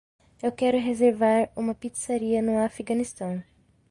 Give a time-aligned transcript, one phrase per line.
[0.41, 3.43] Eu quero reservar uma pizzaria no Afeganistão.